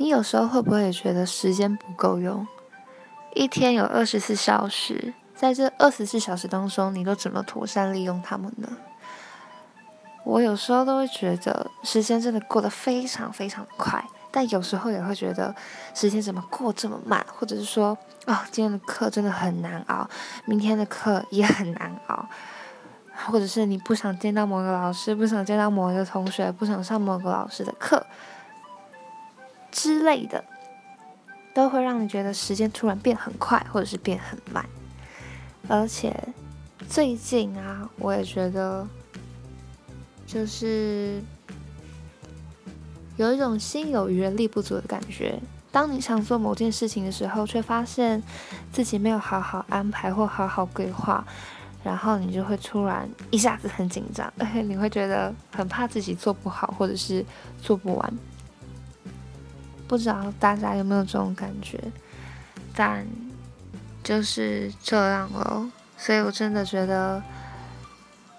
[0.00, 2.46] 你有时候会不会也觉得时间不够用？
[3.34, 8.66] 一天有二十四小时，在这二十四小时当中，你都怎么妥善利用它们呢？
[10.24, 15.54] 我有时候都会觉得时间真的过得非常非常快，但有时候也会觉得
[15.94, 17.88] 时间怎么过这么慢，或者是说，
[18.24, 20.08] 哦，今天的课真的很难熬，
[20.46, 22.26] 明天的课也很难熬，
[23.26, 28.02] 或者是你不想见到某个老师，不想见到某一个同学，不想上某个老师的课
[29.80, 30.44] 之类的。
[31.52, 34.64] 都会让你觉得时间突然变很快，或者是变很慢。
[35.66, 36.16] 而且
[36.88, 38.86] 最近啊，我也觉得
[40.24, 41.20] 就是
[43.16, 45.40] 有一种心有余而力不足的感觉。
[45.72, 48.22] 当你想做某件事情的时候，却发现
[48.72, 51.24] 自己没有好好安排或好好规划，
[51.82, 54.32] 然后你就会突然一下子很紧张，
[54.64, 57.24] 你会觉得很怕自己做不好，或者是
[57.60, 58.14] 做不完。
[59.90, 61.76] 不知道大家有没有这种感觉，
[62.76, 63.04] 但
[64.04, 65.68] 就是这样了。
[65.98, 67.20] 所以我真的觉得，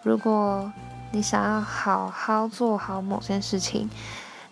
[0.01, 0.71] 如果
[1.11, 3.89] 你想要好好做好某件事情，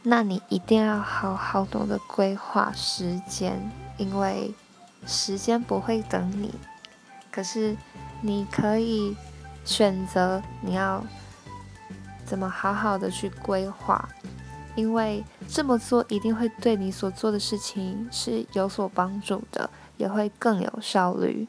[0.04, 4.54] 那你一定要好好懂得规划时间，因为
[5.08, 6.54] 时间不会等你。
[7.32, 7.78] 可是
[8.22, 9.16] 你可以
[9.64, 11.02] 选择你要
[12.26, 14.10] 怎么好好的去规划。
[14.76, 21.48] 因为这么做一定会对你所做的事情是有所帮助的，也会更有效率。